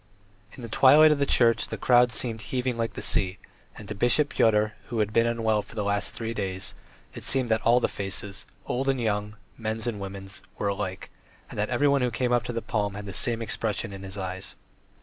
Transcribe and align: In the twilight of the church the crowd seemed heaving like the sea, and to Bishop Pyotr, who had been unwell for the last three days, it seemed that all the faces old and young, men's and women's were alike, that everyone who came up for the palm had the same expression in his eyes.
In 0.53 0.63
the 0.63 0.67
twilight 0.67 1.11
of 1.11 1.19
the 1.19 1.27
church 1.27 1.67
the 1.67 1.77
crowd 1.77 2.11
seemed 2.11 2.41
heaving 2.41 2.75
like 2.75 2.93
the 2.93 3.03
sea, 3.03 3.37
and 3.77 3.87
to 3.87 3.93
Bishop 3.93 4.29
Pyotr, 4.29 4.73
who 4.87 4.97
had 4.97 5.13
been 5.13 5.27
unwell 5.27 5.61
for 5.61 5.75
the 5.75 5.83
last 5.83 6.15
three 6.15 6.33
days, 6.33 6.73
it 7.13 7.21
seemed 7.23 7.49
that 7.49 7.61
all 7.61 7.79
the 7.79 7.87
faces 7.87 8.47
old 8.65 8.89
and 8.89 8.99
young, 8.99 9.35
men's 9.59 9.85
and 9.85 9.99
women's 9.99 10.41
were 10.57 10.69
alike, 10.69 11.11
that 11.51 11.69
everyone 11.69 12.01
who 12.01 12.09
came 12.09 12.31
up 12.33 12.47
for 12.47 12.53
the 12.53 12.63
palm 12.63 12.95
had 12.95 13.05
the 13.05 13.13
same 13.13 13.43
expression 13.43 13.93
in 13.93 14.01
his 14.01 14.17
eyes. 14.17 14.55